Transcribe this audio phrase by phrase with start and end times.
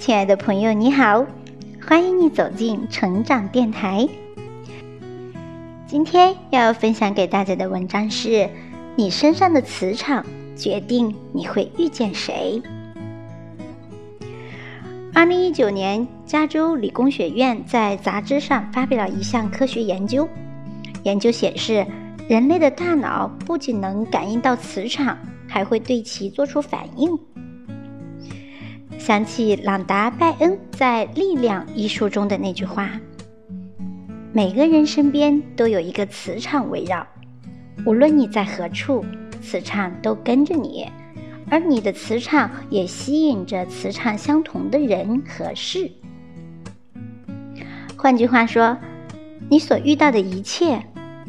[0.00, 1.26] 亲爱的朋友，你好，
[1.86, 4.08] 欢迎你走进成长电台。
[5.86, 8.48] 今天要分享给大家的文章是：
[8.96, 10.24] 你身上的磁场
[10.56, 12.62] 决定你会遇见谁。
[15.12, 20.26] 二零一九年，加州理工学院在杂志上发表了一项科学研究，
[21.02, 21.86] 研究显示，
[22.26, 27.10] 人类的大脑不仅能感应到磁场，还会对其做出反应。
[29.00, 32.90] 想起朗达·拜恩在《力量》一书中的那句话
[34.30, 37.04] ：“每个人身边都有一个磁场围绕，
[37.86, 39.02] 无论你在何处，
[39.40, 40.86] 磁场都跟着你，
[41.48, 45.90] 而你的磁场也吸引着磁场相同的人和事。”
[47.96, 48.76] 换句话说，
[49.48, 50.78] 你所遇到的一切，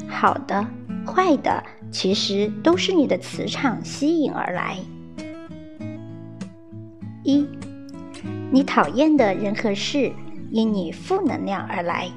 [0.09, 0.67] 好的、
[1.08, 4.77] 坏的，其实都是你的磁场吸引而来。
[7.23, 7.48] 一，
[8.52, 10.11] 你讨厌的人和事
[10.49, 12.09] 因你负能量而来。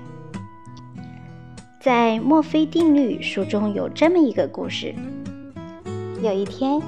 [1.78, 4.94] 在墨菲定律书中有这么一个故事：
[6.22, 6.80] 有一天，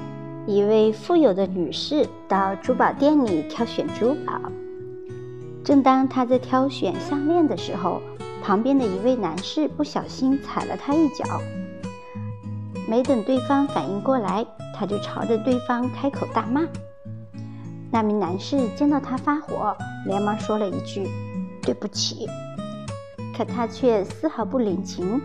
[0.47, 4.41] 一位富有的女士到珠宝店里挑选珠宝。
[5.63, 8.01] 正当她在挑选项链的时候，
[8.41, 11.23] 旁边的一位男士不小心踩了她一脚。
[12.89, 16.61] 没等对方反应过来，他就朝着对方开口大骂。
[17.91, 21.07] 那名男士见到他发火，连忙说了一句
[21.63, 22.27] ：“对不起。”
[23.35, 25.21] 可他却丝毫不领情，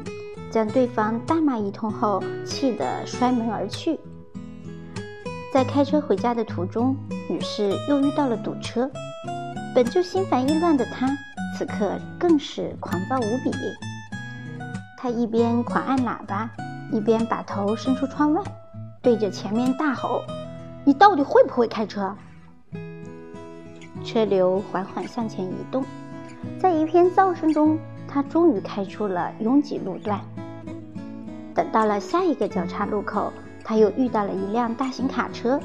[0.51, 3.99] 将对方大骂一通后，气得摔门而去。
[5.53, 6.97] 在开车回家的途中，
[7.29, 8.91] 女士又遇到了堵车。
[9.75, 11.09] 本就心烦意乱的她，
[11.57, 13.51] 此刻更是狂躁无比。
[14.99, 16.51] 她一边狂按喇叭，
[16.93, 18.43] 一边把头伸出窗外，
[19.03, 20.23] 对着前面大吼
[20.85, 22.15] ：“你到底会不会开车？”
[24.03, 25.85] 车流缓缓向前移动，
[26.59, 30.21] 在一片噪声中，他终于开出了拥挤路段。
[31.55, 33.33] 等到了下一个交叉路口，
[33.65, 35.61] 他又遇到了一辆大型卡车。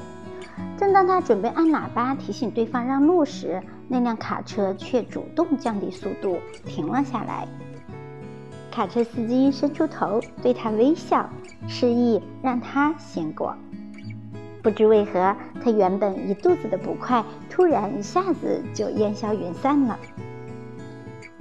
[0.77, 7.47] 正当他准备按喇叭提醒对方让路时，那辆卡车却主动降低速度，停了下来。
[8.71, 11.27] 卡车司机伸出头对他微笑，
[11.67, 13.55] 示意让他先过。
[14.63, 19.97] 不知为何，他原本一肚子的不快，突然一下子就烟消云散了。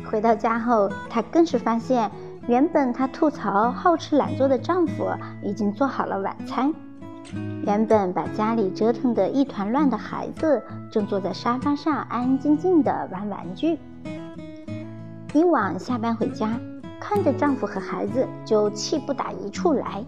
[0.04, 2.10] 回到家后，她更是发现，
[2.46, 5.10] 原本她吐槽好吃懒做的丈夫
[5.42, 6.70] 已经做好了晚餐；
[7.64, 10.62] 原本把家里折腾得一团乱的孩子，
[10.92, 13.78] 正坐在沙发上安安静静的玩玩具。
[15.34, 16.48] 以往下班回家，
[17.00, 20.04] 看着丈夫和孩子就气不打一处来，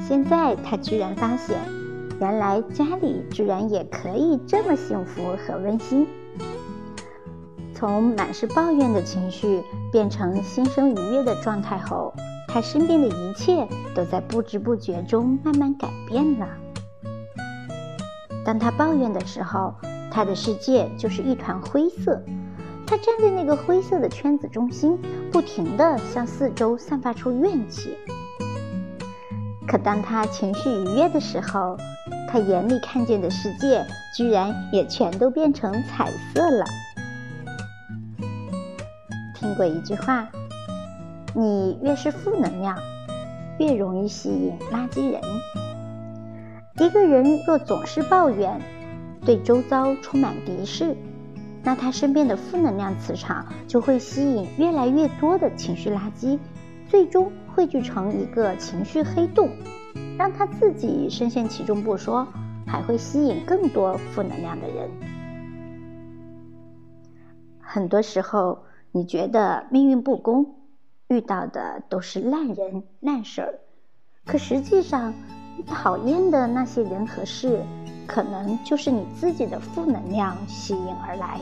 [0.00, 1.58] 现在她居然发现。
[2.20, 6.06] 原来家里居然也可以这么幸福和温馨。
[7.74, 12.12] 从满是抱怨的情绪变成心生愉悦的状态后，
[12.46, 16.46] 他身边的一切都在不知不觉中慢慢改变了。
[18.44, 19.74] 当他抱怨的时候，
[20.10, 22.22] 他的世界就是一团灰色，
[22.86, 24.98] 他站在那个灰色的圈子中心，
[25.32, 27.96] 不停地向四周散发出怨气。
[29.66, 31.78] 可当他情绪愉悦的时候，
[32.32, 33.84] 他眼里看见的世界，
[34.16, 36.64] 居然也全都变成彩色了。
[39.34, 40.28] 听过一句话
[41.34, 42.78] ：“你越是负能量，
[43.58, 45.20] 越容易吸引垃圾人。”
[46.78, 48.60] 一个人若总是抱怨，
[49.24, 50.96] 对周遭充满敌视，
[51.64, 56.38] 那他身边的负能量磁场就会吸引越来越多的情绪垃圾，
[56.90, 59.48] 最终汇聚成一个情绪黑洞。
[60.18, 62.26] 让他自己深陷其中不说，
[62.66, 64.90] 还会吸引更多负能量的人。
[67.58, 70.56] 很多时候，你觉得命运不公，
[71.08, 73.60] 遇到的都是烂人烂事儿，
[74.26, 75.14] 可实际上，
[75.56, 77.62] 你讨厌的那些人和事，
[78.06, 81.40] 可能就是你自己的负能量吸引而来。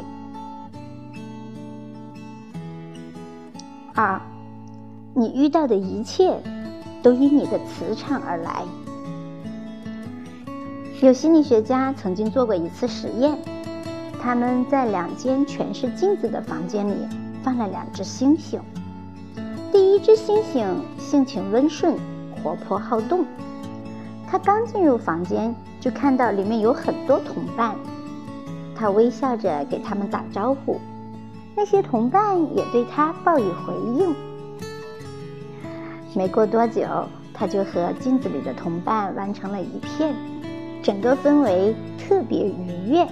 [3.95, 4.21] 二，
[5.19, 6.41] 你遇到的一切。
[7.01, 8.65] 都因你的磁场而来。
[11.01, 13.39] 有心理学家曾经做过一次实验，
[14.21, 16.95] 他们在两间全是镜子的房间里
[17.41, 18.59] 放了两只猩猩。
[19.71, 20.67] 第一只猩猩
[20.99, 21.97] 性情温顺、
[22.43, 23.25] 活泼好动，
[24.27, 27.77] 他刚进入房间就看到里面有很多同伴，
[28.75, 30.81] 他微笑着给他们打招呼，
[31.55, 34.28] 那些同伴也对他报以回应。
[36.15, 36.83] 没过多久，
[37.33, 40.15] 他就和镜子里的同伴玩成了一片，
[40.83, 43.07] 整个氛围特别愉悦。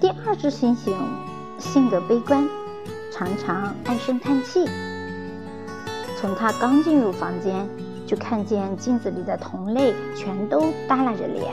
[0.00, 0.92] 第二只猩猩
[1.58, 2.48] 性格悲观，
[3.12, 4.68] 常常唉声叹气。
[6.18, 7.68] 从他刚进入房间，
[8.06, 11.52] 就看见镜子里的同类全都耷拉着脸，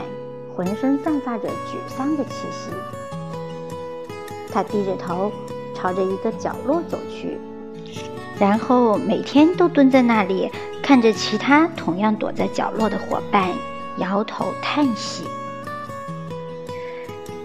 [0.56, 2.70] 浑身散发着沮丧的气息。
[4.50, 5.30] 他低着头，
[5.74, 7.38] 朝着一个角落走去，
[8.42, 10.50] 然后每天都蹲在那里，
[10.82, 13.52] 看着其他同样躲在角落的伙伴，
[13.98, 15.22] 摇头叹息。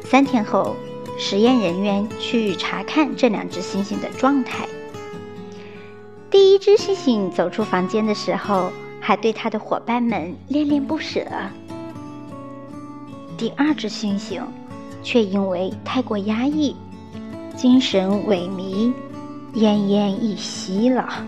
[0.04, 0.76] 三天后。
[1.20, 4.68] 实验人员去查看这两只猩猩的状态。
[6.30, 11.26] 第一只猩猩走出房间的时候，还对他的伙伴们恋恋不舍。
[13.36, 14.42] 第二只猩猩
[15.02, 16.76] 却因为太过压抑，
[17.56, 18.94] 精神萎靡，
[19.58, 21.26] 奄奄一息了。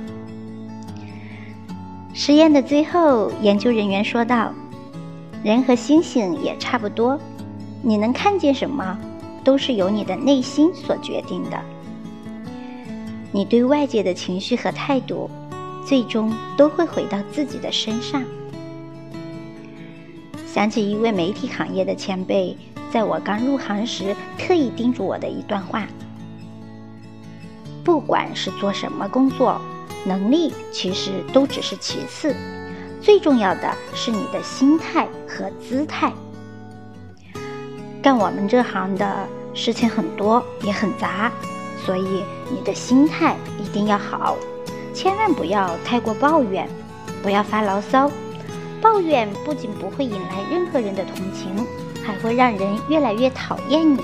[2.13, 4.53] 实验的最后，研究人员说道
[5.43, 7.19] ：“人和猩猩也差不多，
[7.81, 8.97] 你能看见什么？”
[9.41, 11.59] 都是由你的内心所决定的。
[13.31, 15.29] 你对外界的情绪和态度，
[15.87, 18.21] 最终都会回到自己的身上。
[20.45, 22.55] 想起一位媒体行业的前辈，
[22.91, 25.87] 在我刚入行时特意叮嘱我的一段话：
[27.89, 29.59] 不管是做什么工作，
[30.05, 32.35] 能力其实都只是其次，
[33.01, 36.13] 最重要的是你的心态和姿态。
[37.99, 41.31] 干我们这行的事情很多，也很杂，
[41.83, 44.37] 所以你的心态一定要好，
[44.93, 46.69] 千万不要太过抱怨，
[47.23, 48.07] 不要发牢骚。
[48.83, 51.65] 抱怨不仅不会引来任何人的同情，
[52.05, 54.03] 还会让人越来越讨厌你。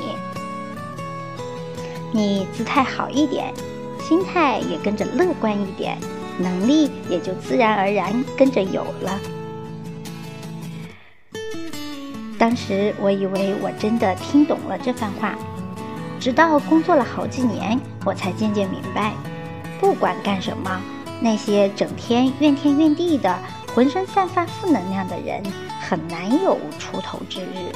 [2.12, 3.54] 你姿态好一点，
[4.08, 5.98] 心态也跟着乐观一点，
[6.38, 9.20] 能力也就自然而然跟着有了。
[12.38, 15.36] 当时我以为我真的听懂了这番话，
[16.20, 19.14] 直到工作了好几年，我才渐渐明白，
[19.80, 20.80] 不管干什么，
[21.20, 23.36] 那些整天怨天怨地的、
[23.74, 25.42] 浑身散发负能量的人，
[25.82, 27.72] 很难有出头之日。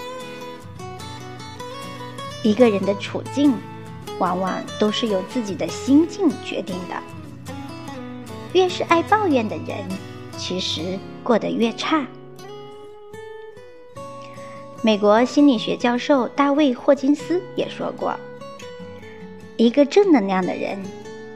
[2.44, 3.54] 一个人的处境，
[4.20, 6.96] 往往都是由自己的心境决定的。
[8.54, 9.78] 越是爱抱怨的人，
[10.38, 12.06] 其实过得越差。
[14.82, 18.16] 美国心理学教授大卫·霍金斯也说过
[19.58, 20.80] ：“一个正能量的人，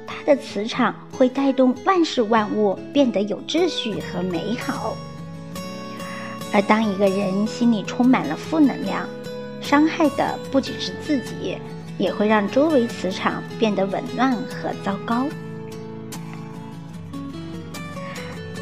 [0.08, 4.96] 他的磁场会带动万事万物变得有秩序和美好；
[6.54, 9.06] 而当一个人心里充满了负能量，
[9.62, 11.58] 伤害的不仅是自己，
[11.98, 15.28] 也会让周围磁场变得紊乱和糟糕。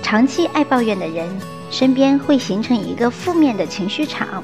[0.02, 1.30] 长期爱抱怨的人，
[1.70, 4.44] 身边会形成一个负面的情绪场。”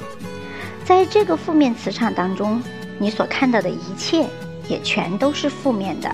[0.85, 2.63] 在这个负面磁场当中，
[2.97, 4.25] 你所看到的一切
[4.69, 6.09] 也全都是负面的。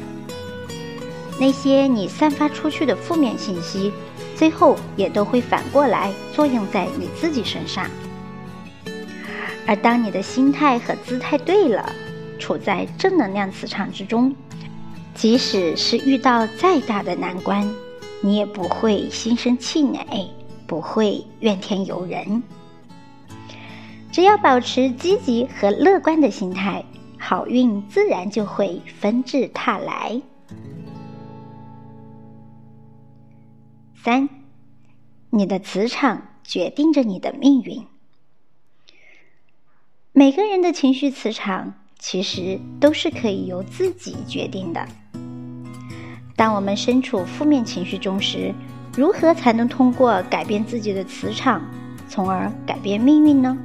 [1.40, 3.94] 那些你散发出去的负面信息，
[4.36, 7.86] 最后也都会反过来作用在你自己身上。
[9.68, 11.94] 而当你的心态和姿态对了，
[12.44, 14.36] 处在正能量磁场之中，
[15.16, 17.74] 即使是遇到再大的难关，
[18.22, 20.30] 你也不会心生气馁，
[20.68, 22.44] 不会怨天尤人。
[24.12, 26.84] 只要保持积极和乐观的心态，
[27.18, 30.22] 好运自然就会纷至沓来。
[33.96, 34.28] 三，
[35.30, 37.88] 你的磁场决定着你的命运。
[40.12, 44.86] 每个人的情绪磁场其实都是可以由自己决定的。
[46.36, 48.54] 当我们身处负面情绪中时，
[48.94, 51.62] 如何才能通过改变自己的磁场，
[52.10, 53.58] 从而改变命运呢？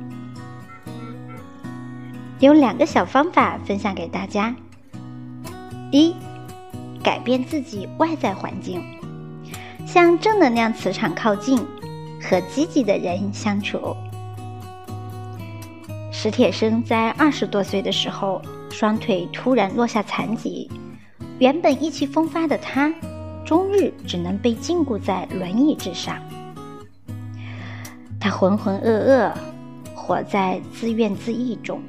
[2.38, 4.54] 有两个小方法分享给大家：
[5.90, 6.14] 一、
[7.02, 8.80] 改变自己外在环境，
[9.85, 11.59] 向正能量磁场靠近，
[12.23, 13.97] 和积极的人相处。
[16.21, 20.69] 史铁生在二十多岁的时候，双腿突然落下残疾，
[21.39, 22.93] 原本意气风发的他，
[23.45, 26.17] 终日只能被禁锢在轮椅之上。
[28.19, 29.33] 他浑浑噩噩，
[29.95, 31.81] 活在自怨自艾中。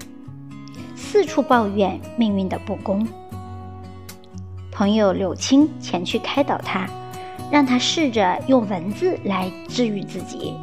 [0.95, 3.07] 四处抱怨命运的不公。
[4.71, 6.87] 朋友柳青前去开导他，
[7.51, 10.53] 让他试着用文字来治愈自己。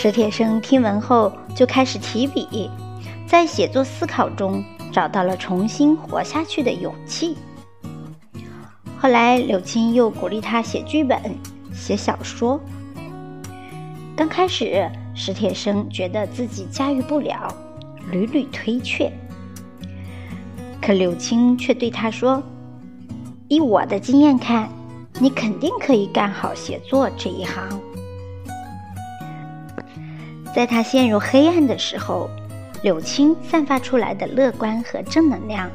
[0.00, 2.70] 史铁生听闻后就开始提笔，
[3.26, 7.36] 在写作思考中找到了重新活下去的勇气。
[8.96, 11.20] 后来柳青又鼓励他写剧本、
[11.74, 12.60] 写小说。
[14.14, 17.52] 刚开始，史铁生觉得自己驾驭不了。
[18.12, 19.12] 屡屡推却。
[20.80, 22.40] 可柳青却对他说
[23.50, 24.68] ：“以我的经验看，
[25.18, 27.68] 你肯定可以干好写作这一行。”
[30.58, 32.28] 在他陷入黑暗的时候，
[32.82, 35.70] 柳青散发出来的乐观和正能量，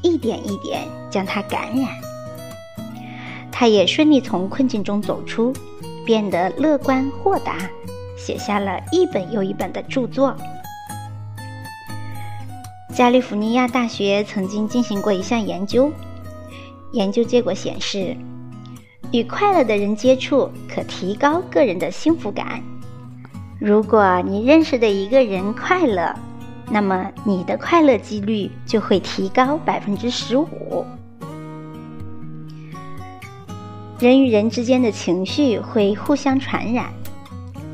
[0.00, 1.88] 一点一点将他感染。
[3.50, 5.52] 他也顺利从困境中走出，
[6.06, 7.68] 变得乐观豁达，
[8.16, 10.36] 写下了一本又一本的著作。
[12.94, 15.90] 加利福尼亚大学曾经进行过一项研究，
[16.92, 18.16] 研究结果显示，
[19.10, 22.62] 与快乐的人接触可提高个人的幸福感。
[23.64, 26.12] 如果你认识的一个人快乐，
[26.68, 30.84] 那么你的快乐几率就会提高百分之十五。
[34.00, 36.86] 人与人之间的情绪会互相传染。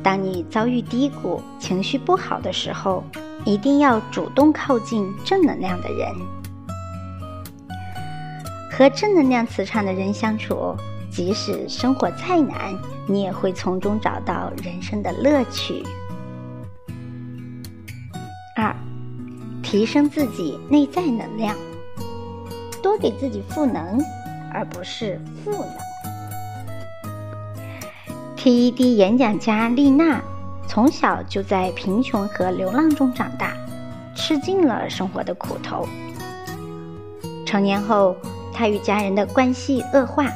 [0.03, 3.03] 当你遭遇低谷、情绪不好的时候，
[3.43, 6.13] 一定要主动靠近正能量的人，
[8.71, 10.75] 和正能量磁场的人相处，
[11.11, 15.83] 即使生活再难，你也会从中找到人生的乐趣。
[18.55, 18.75] 二，
[19.63, 21.55] 提升自己内在能量，
[22.81, 23.99] 多给自己赋能，
[24.53, 25.73] 而不是负能。
[28.37, 30.21] TED 演讲家丽娜。
[30.71, 33.57] 从小就在贫穷和流浪中长大，
[34.15, 35.87] 吃尽了生活的苦头。
[37.43, 38.15] 成年后，
[38.53, 40.27] 他与家人的关系恶化，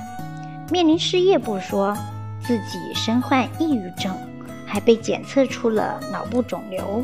[0.72, 1.96] 面临失业不说，
[2.42, 4.16] 自己身患抑郁症，
[4.66, 7.04] 还被检测出了脑部肿瘤。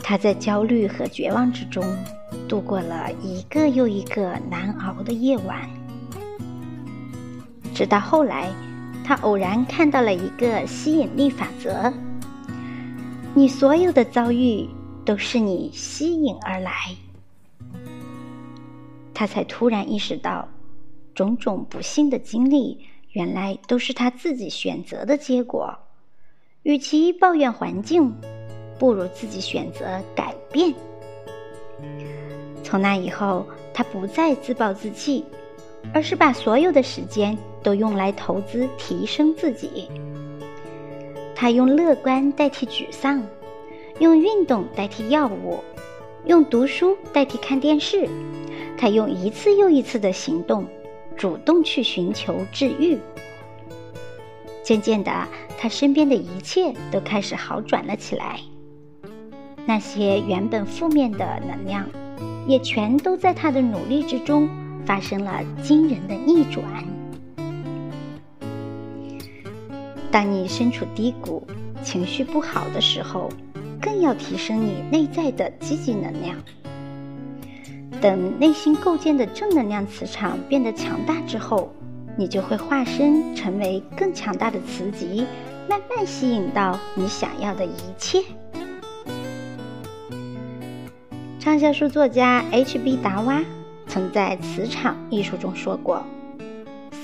[0.00, 1.84] 他在焦虑和绝望之中
[2.48, 5.68] 度过了一个又一个难熬的夜晚，
[7.74, 8.50] 直到后来。
[9.06, 11.92] 他偶然看到了一个吸引力法则：
[13.34, 14.66] 你所有的遭遇
[15.04, 16.72] 都是你吸引而来。
[19.12, 20.48] 他才突然意识到，
[21.14, 25.74] 种种不幸的经历原来都是他自己选择的结果。
[26.62, 28.12] 与其抱怨环境，
[28.78, 30.74] 不如自己选择改变。
[32.62, 35.24] 从那以后，他不再自暴自弃。
[35.92, 39.86] 而是把所有的时间都用来投资提升自己。
[41.34, 43.22] 他用乐观代替沮丧，
[43.98, 45.62] 用运动代替药物，
[46.24, 48.08] 用读书代替看电视。
[48.78, 50.66] 他用一次又一次的行动，
[51.16, 52.98] 主动去寻求治愈。
[54.62, 55.28] 渐渐的，
[55.58, 58.40] 他身边的一切都开始好转了起来。
[59.66, 61.88] 那些原本负面的能量，
[62.46, 64.48] 也全都在他的努力之中。
[64.86, 66.62] 发生了惊人的逆转。
[70.10, 71.42] 当你身处低谷、
[71.82, 73.30] 情绪不好的时候，
[73.80, 76.36] 更要提升你内在的积极能量。
[78.00, 81.70] 等内心构建的正能量磁场变得强大之后，
[82.16, 85.26] 你就会化身成为更强大的磁极，
[85.68, 88.22] 慢慢吸引到你想要的一切。
[91.40, 92.96] 畅销书作家 H.B.
[92.96, 93.42] 达瓦。
[93.86, 96.02] 曾在磁场艺术中说过：“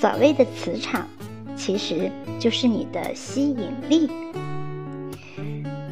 [0.01, 1.07] 所谓的磁场，
[1.55, 4.09] 其实就是你的吸引力。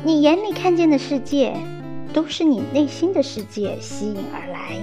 [0.03, 1.55] 你眼里看见的世界，
[2.13, 4.77] 都是你内心的世界吸引而来。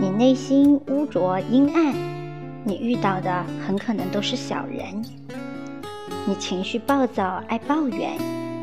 [0.00, 1.94] 你内心污浊阴暗，
[2.64, 5.02] 你遇到的很可能都是小人；
[6.26, 8.18] 你情绪暴躁爱抱怨，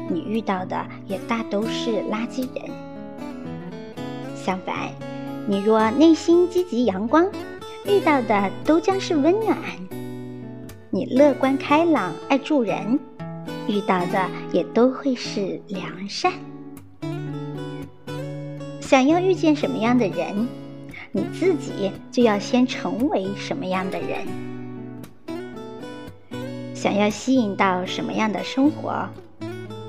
[0.10, 2.70] 你遇到的也大都是垃圾人。
[4.36, 4.90] 相反。”
[5.48, 7.24] 你若内心积极阳光，
[7.86, 9.56] 遇到的都将是温暖；
[10.90, 13.00] 你乐观开朗爱助人，
[13.68, 16.32] 遇到的也都会是良善。
[18.82, 20.48] 想要遇见什么样的人，
[21.12, 24.28] 你自己就要先成为什么样的人；
[26.76, 29.10] 想要吸引到什么样的生活，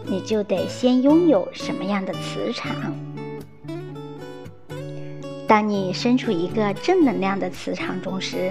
[0.06, 2.75] 你就得先拥有什么样的磁场。
[5.47, 8.50] 当你身处一个正能量的磁场中时，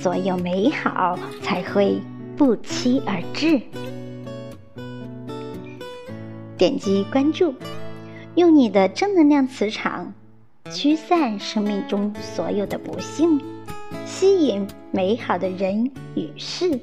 [0.00, 1.98] 所有美好才会
[2.36, 3.60] 不期而至。
[6.62, 7.56] 点击关注，
[8.36, 10.14] 用你的正能量磁场
[10.70, 13.40] 驱散生命中所有的不幸，
[14.06, 16.78] 吸引美好的人与事。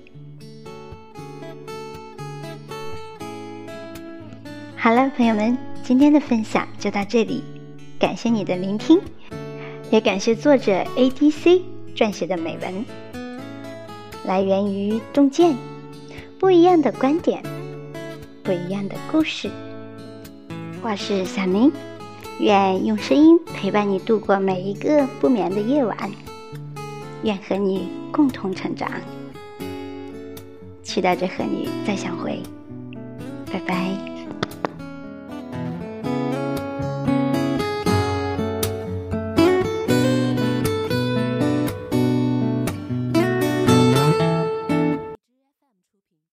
[4.76, 7.42] 好了，朋友们，今天的分享就到这里，
[7.98, 9.00] 感谢你的聆听。
[9.92, 11.62] 也感谢作者 A.D.C
[11.96, 12.86] 撰写的美文，
[14.26, 15.56] 来源于洞见，
[16.38, 17.42] 不一样的观点，
[18.44, 19.50] 不一样的故事。
[20.82, 21.70] 我是小宁，
[22.40, 25.98] 愿用声音陪伴你度过每一个不眠的夜晚，
[27.22, 28.90] 愿和你共同成长，
[30.82, 32.42] 期待着和你再相会，
[33.52, 34.19] 拜拜。